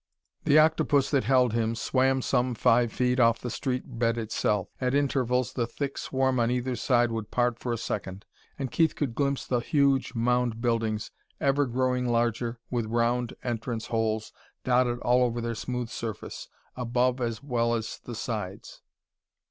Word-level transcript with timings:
The 0.45 0.57
octopus 0.57 1.11
that 1.11 1.25
held 1.25 1.53
him 1.53 1.75
swam 1.75 2.23
some 2.23 2.55
five 2.55 2.91
feet 2.91 3.19
off 3.19 3.39
the 3.39 3.51
street 3.51 3.83
bed 3.99 4.17
itself; 4.17 4.67
at 4.81 4.95
intervals 4.95 5.53
the 5.53 5.67
thick 5.67 5.95
swarm 5.95 6.39
on 6.39 6.49
either 6.49 6.75
side 6.75 7.11
would 7.11 7.29
part 7.29 7.59
for 7.59 7.71
a 7.71 7.77
second, 7.77 8.25
and 8.57 8.71
Keith 8.71 8.95
could 8.95 9.13
glimpse 9.13 9.45
the 9.45 9.59
huge 9.59 10.15
mound 10.15 10.59
buildings, 10.59 11.11
ever 11.39 11.67
growing 11.67 12.07
larger, 12.07 12.59
with 12.71 12.87
round 12.87 13.35
entrance 13.43 13.85
holes 13.85 14.33
dotted 14.63 14.97
all 15.01 15.21
over 15.21 15.39
their 15.39 15.53
smooth 15.53 15.89
surface, 15.89 16.47
above 16.75 17.21
as 17.21 17.43
well 17.43 17.75
as 17.75 17.99
the 18.03 18.15
sides. 18.15 18.81